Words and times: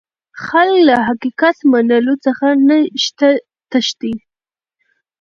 خلک 0.45 0.77
له 0.87 0.95
حقيقت 1.07 1.57
منلو 1.71 2.13
څخه 2.25 2.47
تښتي. 3.71 4.13